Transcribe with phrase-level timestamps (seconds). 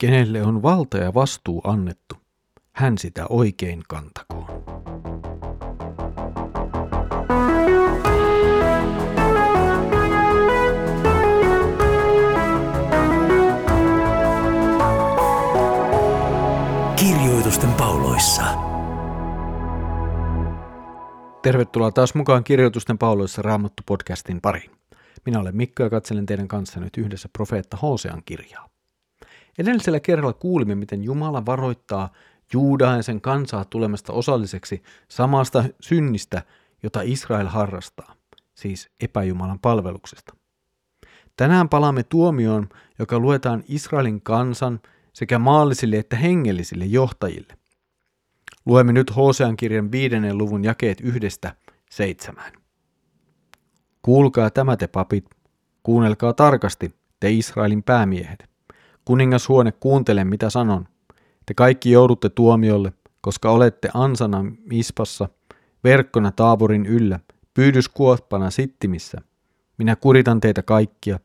[0.00, 2.14] Kenelle on valta ja vastuu annettu,
[2.72, 4.46] hän sitä oikein kantakoon.
[16.96, 18.42] Kirjoitusten pauloissa.
[21.42, 24.70] Tervetuloa taas mukaan Kirjoitusten pauloissa Raamattu podcastin pariin.
[25.26, 28.77] Minä olen Mikko ja katselen teidän kanssa nyt yhdessä profeetta Hosean kirjaa.
[29.58, 32.12] Edellisellä kerralla kuulimme, miten Jumala varoittaa
[32.52, 36.42] Juudaa ja sen kansaa tulemasta osalliseksi samasta synnistä,
[36.82, 38.14] jota Israel harrastaa,
[38.54, 40.34] siis epäjumalan palveluksesta.
[41.36, 42.68] Tänään palaamme tuomioon,
[42.98, 44.80] joka luetaan Israelin kansan
[45.12, 47.58] sekä maallisille että hengellisille johtajille.
[48.66, 51.54] Luemme nyt Hosean kirjan viidennen luvun jakeet yhdestä
[51.90, 52.52] seitsemään.
[54.02, 55.30] Kuulkaa tämä te papit,
[55.82, 58.57] kuunnelkaa tarkasti te Israelin päämiehet.
[59.08, 60.88] Kuningashuone kuuntele mitä sanon.
[61.46, 65.28] Te kaikki joudutte tuomiolle, koska olette ansana mispassa,
[65.84, 67.20] verkkona taavurin yllä,
[67.54, 69.18] pyydyskuoppana sittimissä.
[69.78, 71.20] Minä kuritan teitä kaikkia.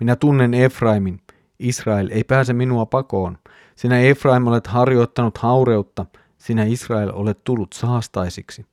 [0.00, 1.20] Minä tunnen Efraimin.
[1.58, 3.38] Israel ei pääse minua pakoon.
[3.74, 6.06] Sinä Efraim olet harjoittanut haureutta,
[6.38, 8.66] sinä Israel olet tullut saastaisiksi.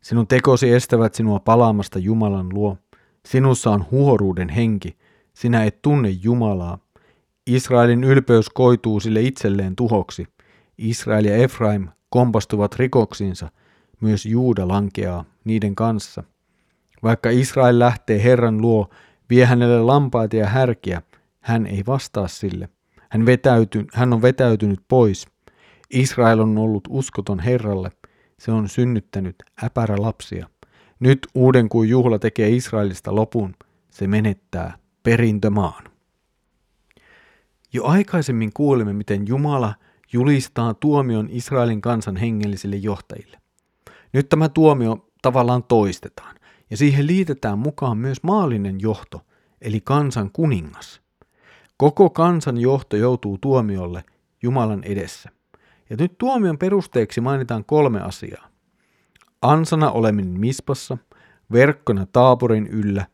[0.00, 2.76] Sinun tekosi estävät sinua palaamasta Jumalan luo.
[3.26, 4.96] Sinussa on huoruuden henki.
[5.34, 6.78] Sinä et tunne Jumalaa.
[7.54, 10.26] Israelin ylpeys koituu sille itselleen tuhoksi.
[10.78, 13.50] Israel ja Efraim kompastuvat rikoksiinsa.
[14.00, 16.24] Myös Juuda lankeaa niiden kanssa.
[17.02, 18.90] Vaikka Israel lähtee Herran luo,
[19.30, 21.02] vie hänelle lampaita ja härkiä,
[21.40, 22.68] hän ei vastaa sille.
[23.10, 25.26] Hän, vetäyty, hän on vetäytynyt pois.
[25.90, 27.90] Israel on ollut uskoton Herralle.
[28.38, 30.46] Se on synnyttänyt äpärä lapsia.
[31.00, 33.54] Nyt uuden kuin juhla tekee Israelista lopun.
[33.90, 35.89] Se menettää perintömaan.
[37.72, 39.74] Jo aikaisemmin kuulimme, miten Jumala
[40.12, 43.40] julistaa tuomion Israelin kansan hengellisille johtajille.
[44.12, 46.36] Nyt tämä tuomio tavallaan toistetaan,
[46.70, 49.20] ja siihen liitetään mukaan myös maallinen johto,
[49.60, 51.00] eli kansan kuningas.
[51.76, 54.04] Koko kansan johto joutuu tuomiolle
[54.42, 55.30] Jumalan edessä.
[55.90, 58.48] Ja nyt tuomion perusteeksi mainitaan kolme asiaa.
[59.42, 60.98] Ansana oleminen mispassa,
[61.52, 63.06] verkkona taapurin yllä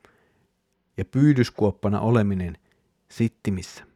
[0.96, 2.58] ja pyydyskuoppana oleminen
[3.08, 3.95] sittimissä.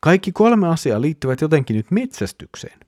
[0.00, 2.78] Kaikki kolme asiaa liittyvät jotenkin nyt metsästykseen.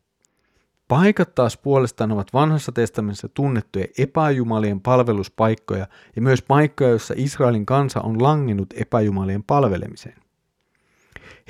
[0.89, 5.87] Paikat taas puolestaan ovat vanhassa testamentissa tunnettuja epäjumalien palveluspaikkoja
[6.17, 10.17] ja myös paikkoja, joissa Israelin kansa on langennut epäjumalien palvelemiseen.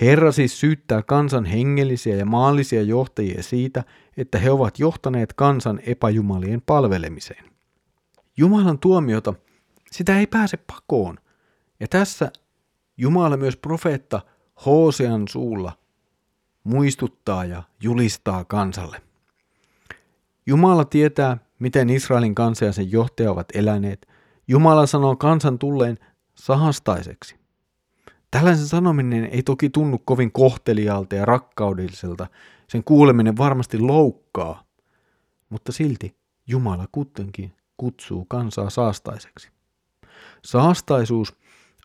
[0.01, 3.85] Herra siis syyttää kansan hengellisiä ja maallisia johtajia siitä,
[4.17, 7.45] että he ovat johtaneet kansan epäjumalien palvelemiseen.
[8.37, 9.35] Jumalan tuomiota,
[9.91, 11.19] sitä ei pääse pakoon.
[11.81, 12.33] Ja tässä
[12.97, 14.21] Jumala myös profeetta
[14.67, 15.73] Hosean suulla
[16.65, 19.03] muistuttaa ja julistaa kansalle.
[20.47, 24.09] Jumala tietää, miten Israelin kansa ja sen johtaja ovat eläneet.
[24.49, 25.99] Jumala sanoo kansan tulleen
[26.35, 27.37] sahastaiseksi.
[28.31, 32.27] Tällaisen sanominen ei toki tunnu kovin kohteliaalta ja rakkaudelliselta.
[32.69, 34.65] Sen kuuleminen varmasti loukkaa,
[35.49, 36.17] mutta silti
[36.47, 39.51] Jumala kuitenkin kutsuu kansaa saastaiseksi.
[40.45, 41.37] Saastaisuus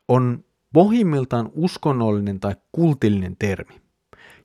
[0.07, 0.43] on
[0.75, 3.81] pohjimmiltaan uskonnollinen tai kultillinen termi.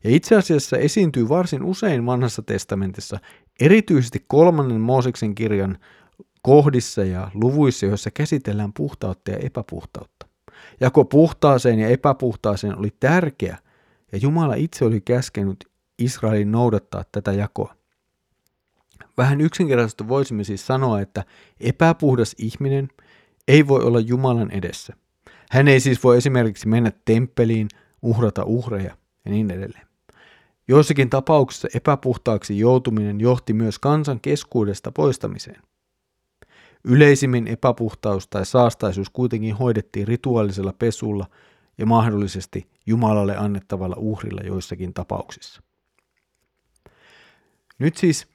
[0.05, 3.19] Ja itse asiassa esiintyy varsin usein vanhassa testamentissa,
[3.61, 5.79] erityisesti kolmannen Mooseksen kirjan
[6.43, 10.27] kohdissa ja luvuissa, joissa käsitellään puhtautta ja epäpuhtautta.
[10.81, 13.59] Jako puhtaaseen ja epäpuhtaaseen oli tärkeä,
[14.13, 17.75] ja Jumala itse oli käskenyt Israelin noudattaa tätä jakoa.
[19.17, 21.25] Vähän yksinkertaisesti voisimme siis sanoa, että
[21.61, 22.89] epäpuhdas ihminen
[23.49, 24.97] ei voi olla Jumalan edessä.
[25.50, 27.69] Hän ei siis voi esimerkiksi mennä temppeliin,
[28.03, 29.87] uhrata uhreja ja niin edelleen.
[30.69, 35.62] Joissakin tapauksissa epäpuhtaaksi joutuminen johti myös kansan keskuudesta poistamiseen.
[36.84, 41.27] Yleisimmin epäpuhtaus tai saastaisuus kuitenkin hoidettiin rituaalisella pesulla
[41.78, 45.62] ja mahdollisesti Jumalalle annettavalla uhrilla joissakin tapauksissa.
[47.78, 48.27] Nyt siis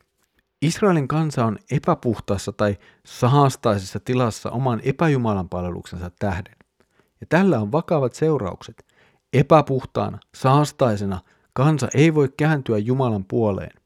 [0.62, 6.65] Israelin kansa on epäpuhtaassa tai saastaisessa tilassa oman epäjumalan palveluksensa tähden.
[7.22, 8.86] Ja tällä on vakavat seuraukset.
[9.34, 11.20] Epäpuhtaana, saastaisena
[11.54, 13.82] kansa ei voi kääntyä Jumalan puoleen.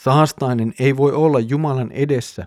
[0.00, 2.46] Saastainen ei voi olla Jumalan edessä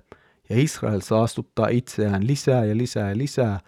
[0.49, 3.59] ja Israel saastuttaa itseään lisää ja lisää ja lisää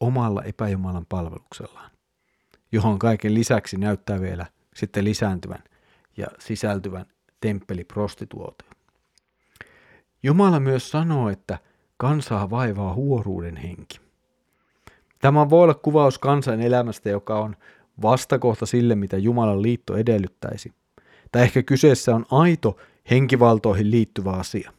[0.00, 1.90] omalla epäjumalan palveluksellaan,
[2.72, 4.46] johon kaiken lisäksi näyttää vielä
[4.76, 5.64] sitten lisääntyvän
[6.16, 7.06] ja sisältyvän
[7.40, 8.68] temppeliprostituutio.
[10.22, 11.58] Jumala myös sanoo, että
[11.96, 14.09] kansaa vaivaa huoruuden henki.
[15.20, 17.56] Tämä voi olla kuvaus kansan elämästä, joka on
[18.02, 20.72] vastakohta sille, mitä Jumalan liitto edellyttäisi.
[21.32, 22.76] Tai ehkä kyseessä on aito
[23.10, 24.72] henkivaltoihin liittyvä asia.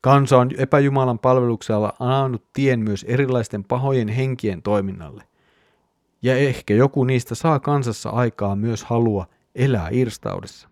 [0.00, 5.24] Kansa on epäjumalan palveluksella anannut tien myös erilaisten pahojen henkien toiminnalle.
[6.22, 10.68] Ja ehkä joku niistä saa kansassa aikaa myös halua elää irstaudessa.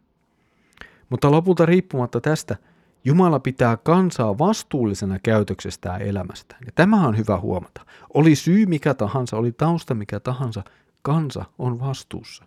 [1.08, 2.56] Mutta lopulta riippumatta tästä,
[3.04, 6.60] Jumala pitää kansaa vastuullisena käytöksestään elämästään.
[6.66, 7.86] Ja tämä on hyvä huomata.
[8.14, 10.64] Oli syy mikä tahansa, oli tausta mikä tahansa,
[11.02, 12.44] kansa on vastuussa.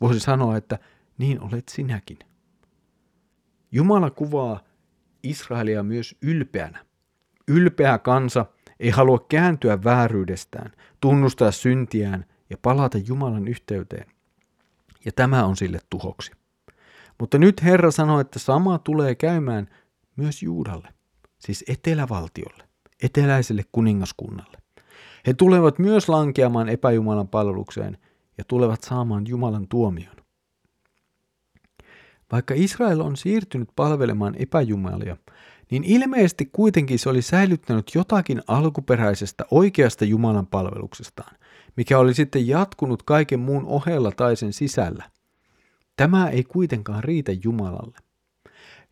[0.00, 0.78] Voisi sanoa, että
[1.18, 2.18] niin olet sinäkin.
[3.72, 4.60] Jumala kuvaa
[5.22, 6.84] Israelia myös ylpeänä.
[7.48, 8.46] Ylpeä kansa
[8.80, 14.06] ei halua kääntyä vääryydestään, tunnustaa syntiään ja palata Jumalan yhteyteen.
[15.04, 16.32] Ja tämä on sille tuhoksi.
[17.20, 19.68] Mutta nyt Herra sanoi, että sama tulee käymään
[20.16, 20.88] myös Juudalle,
[21.38, 22.64] siis etelävaltiolle,
[23.02, 24.58] eteläiselle kuningaskunnalle.
[25.26, 27.98] He tulevat myös lankeamaan epäjumalan palvelukseen
[28.38, 30.16] ja tulevat saamaan Jumalan tuomion.
[32.32, 35.16] Vaikka Israel on siirtynyt palvelemaan epäjumalia,
[35.70, 41.36] niin ilmeisesti kuitenkin se oli säilyttänyt jotakin alkuperäisestä oikeasta Jumalan palveluksestaan,
[41.76, 45.13] mikä oli sitten jatkunut kaiken muun ohella tai sen sisällä.
[45.96, 47.98] Tämä ei kuitenkaan riitä Jumalalle.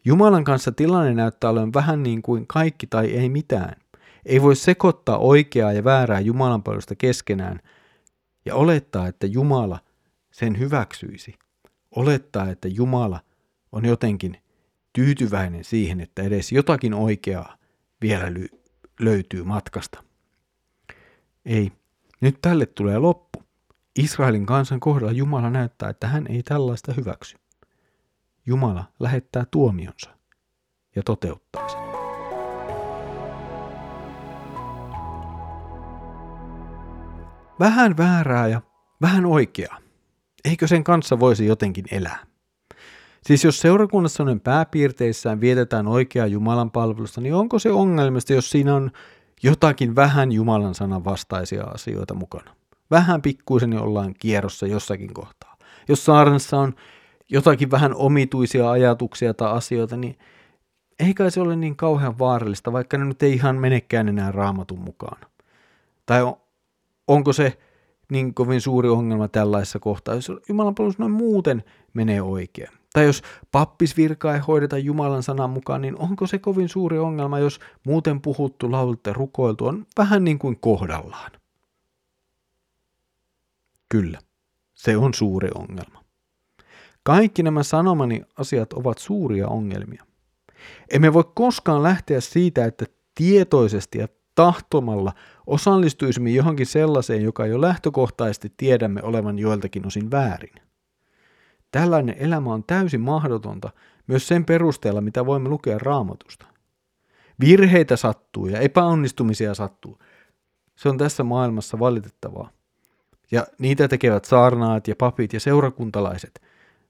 [0.04, 3.76] Jumalan kanssa tilanne näyttää olevan vähän niin kuin kaikki tai ei mitään.
[4.26, 7.60] Ei voi sekoittaa oikeaa ja väärää Jumalan palvelusta keskenään
[8.44, 9.78] ja olettaa, että Jumala
[10.30, 11.34] sen hyväksyisi.
[11.96, 13.20] Olettaa, että Jumala
[13.72, 14.36] on jotenkin
[14.92, 17.56] tyytyväinen siihen, että edes jotakin oikeaa
[18.00, 18.26] vielä
[19.00, 20.04] löytyy matkasta.
[21.44, 21.72] Ei,
[22.20, 23.41] nyt tälle tulee loppu.
[23.98, 27.36] Israelin kansan kohdalla Jumala näyttää, että hän ei tällaista hyväksy.
[28.46, 30.10] Jumala lähettää tuomionsa
[30.96, 31.80] ja toteuttaa sen.
[37.60, 38.60] Vähän väärää ja
[39.00, 39.78] vähän oikeaa.
[40.44, 42.26] Eikö sen kanssa voisi jotenkin elää?
[43.22, 48.74] Siis jos seurakunnassa on pääpiirteissään vietetään oikeaa Jumalan palvelusta, niin onko se ongelmista, jos siinä
[48.74, 48.90] on
[49.42, 52.61] jotakin vähän Jumalan sanan vastaisia asioita mukana?
[52.92, 55.56] Vähän pikkuisen ollaan kierrossa jossakin kohtaa.
[55.88, 56.74] Jos saarnassa on
[57.30, 60.18] jotakin vähän omituisia ajatuksia tai asioita, niin
[60.98, 64.80] ei kai se ole niin kauhean vaarallista, vaikka ne nyt ei ihan menekään enää raamatun
[64.80, 65.20] mukaan.
[66.06, 66.34] Tai on,
[67.08, 67.58] onko se
[68.10, 71.64] niin kovin suuri ongelma tällaisessa kohtaa, jos Jumalan palvelus noin muuten
[71.94, 72.68] menee oikein.
[72.92, 73.22] Tai jos
[73.52, 78.72] pappisvirkaa ei hoideta Jumalan sanan mukaan, niin onko se kovin suuri ongelma, jos muuten puhuttu,
[78.72, 81.41] laulettu ja rukoiltu on vähän niin kuin kohdallaan?
[83.92, 84.18] Kyllä,
[84.74, 86.04] se on suuri ongelma.
[87.02, 90.04] Kaikki nämä sanomani asiat ovat suuria ongelmia.
[90.90, 95.12] Emme voi koskaan lähteä siitä, että tietoisesti ja tahtomalla
[95.46, 100.54] osallistuisimme johonkin sellaiseen, joka jo lähtökohtaisesti tiedämme olevan joiltakin osin väärin.
[101.70, 103.70] Tällainen elämä on täysin mahdotonta
[104.06, 106.46] myös sen perusteella, mitä voimme lukea raamatusta.
[107.40, 109.98] Virheitä sattuu ja epäonnistumisia sattuu.
[110.76, 112.50] Se on tässä maailmassa valitettavaa.
[113.32, 116.42] Ja niitä tekevät saarnaat ja papit ja seurakuntalaiset.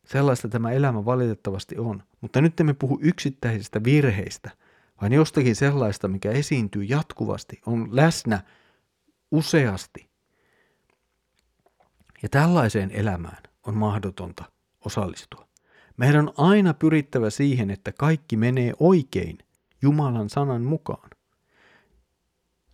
[0.04, 2.02] Sellaista tämä elämä valitettavasti on.
[2.20, 4.50] Mutta nyt emme puhu yksittäisistä virheistä,
[5.00, 8.40] vaan jostakin sellaista, mikä esiintyy jatkuvasti, on läsnä
[9.30, 10.08] useasti.
[12.22, 14.44] Ja tällaiseen elämään on mahdotonta
[14.84, 15.48] osallistua.
[15.96, 19.38] Meidän on aina pyrittävä siihen, että kaikki menee oikein
[19.82, 21.10] Jumalan sanan mukaan.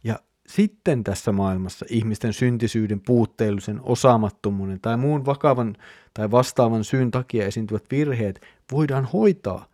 [0.05, 5.77] Ja sitten tässä maailmassa ihmisten syntisyyden, puutteellisen, osaamattomuuden tai muun vakavan
[6.15, 8.41] tai vastaavan syyn takia esiintyvät virheet
[8.73, 9.67] voidaan hoitaa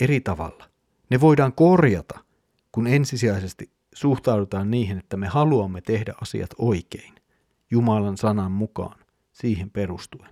[0.00, 0.64] eri tavalla.
[1.10, 2.18] Ne voidaan korjata,
[2.72, 7.14] kun ensisijaisesti suhtaudutaan niihin, että me haluamme tehdä asiat oikein,
[7.70, 9.00] Jumalan sanan mukaan,
[9.32, 10.30] siihen perustuen.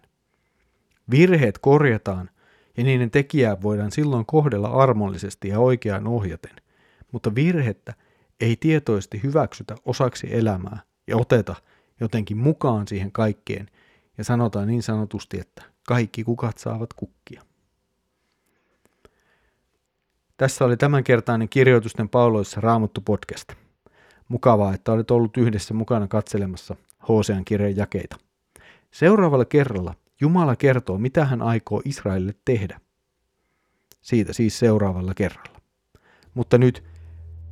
[1.10, 2.30] Virheet korjataan
[2.76, 6.56] ja niiden tekijää voidaan silloin kohdella armollisesti ja oikeaan ohjaten,
[7.12, 7.94] mutta virhettä
[8.40, 11.54] ei tietoisesti hyväksytä osaksi elämää ja oteta
[12.00, 13.70] jotenkin mukaan siihen kaikkeen
[14.18, 17.42] ja sanotaan niin sanotusti, että kaikki kukat saavat kukkia.
[20.36, 23.52] Tässä oli tämänkertainen kirjoitusten pauloissa Raamattu podcast.
[24.28, 26.76] Mukavaa, että olet ollut yhdessä mukana katselemassa
[27.08, 28.16] Hosean kirjan jakeita.
[28.90, 32.80] Seuraavalla kerralla Jumala kertoo, mitä hän aikoo Israelille tehdä.
[34.00, 35.60] Siitä siis seuraavalla kerralla.
[36.34, 36.84] Mutta nyt